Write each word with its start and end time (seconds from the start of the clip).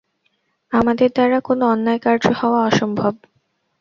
আমাদের 0.71 1.09
দ্বারা 1.11 1.39
কোন 1.39 1.59
অন্যায় 1.73 2.01
কার্য 2.01 2.25
হওয়া 2.39 2.59
অসম্ভব। 2.65 3.13